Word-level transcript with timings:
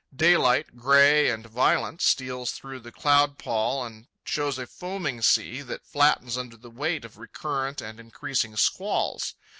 Daylight, 0.15 0.75
gray 0.77 1.29
and 1.29 1.45
violent, 1.45 2.01
steals 2.01 2.53
through 2.53 2.79
the 2.79 2.91
cloud 2.91 3.37
pall 3.37 3.85
and 3.85 4.07
shows 4.23 4.57
a 4.57 4.65
foaming 4.65 5.21
sea 5.21 5.61
that 5.61 5.85
flattens 5.85 6.39
under 6.39 6.57
the 6.57 6.71
weight 6.71 7.05
of 7.05 7.19
recurrent 7.19 7.81
and 7.81 7.99
increasing 7.99 8.55
squalls. 8.57 9.35